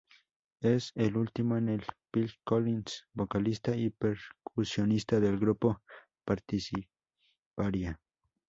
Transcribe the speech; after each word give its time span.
Es 0.61 0.93
el 0.95 1.15
último 1.15 1.57
en 1.57 1.69
el 1.69 1.81
que 1.85 1.93
Phil 2.11 2.33
Collins, 2.43 3.05
vocalista 3.13 3.75
y 3.75 3.91
percusionista 3.91 5.19
del 5.19 5.37
grupo, 5.37 5.79
participaría. 6.25 7.99